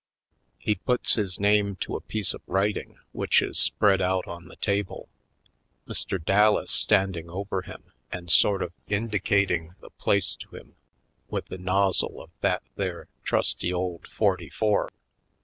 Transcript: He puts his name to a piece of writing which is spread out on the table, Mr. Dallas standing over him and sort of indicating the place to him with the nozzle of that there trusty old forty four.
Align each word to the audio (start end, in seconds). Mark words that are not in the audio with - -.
He 0.57 0.73
puts 0.73 1.13
his 1.13 1.39
name 1.39 1.75
to 1.81 1.95
a 1.95 2.01
piece 2.01 2.33
of 2.33 2.41
writing 2.47 2.97
which 3.11 3.39
is 3.39 3.59
spread 3.59 4.01
out 4.01 4.27
on 4.27 4.47
the 4.47 4.55
table, 4.55 5.09
Mr. 5.87 6.17
Dallas 6.19 6.71
standing 6.71 7.29
over 7.29 7.61
him 7.61 7.83
and 8.11 8.27
sort 8.31 8.63
of 8.63 8.73
indicating 8.87 9.75
the 9.79 9.91
place 9.91 10.33
to 10.37 10.55
him 10.55 10.73
with 11.29 11.45
the 11.49 11.59
nozzle 11.59 12.19
of 12.19 12.31
that 12.39 12.63
there 12.75 13.09
trusty 13.23 13.71
old 13.71 14.07
forty 14.07 14.49
four. 14.49 14.89